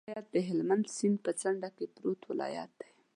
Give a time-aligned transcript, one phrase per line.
[0.03, 2.91] هلمند ولایت د هلمند سیند په څنډه کې پروت ولایت دی.